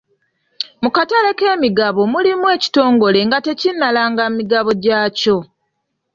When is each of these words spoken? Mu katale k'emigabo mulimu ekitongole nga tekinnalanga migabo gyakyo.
Mu 0.83 0.89
katale 0.95 1.29
k'emigabo 1.39 2.01
mulimu 2.13 2.45
ekitongole 2.55 3.19
nga 3.27 3.37
tekinnalanga 3.45 4.23
migabo 4.37 4.71
gyakyo. 4.83 5.37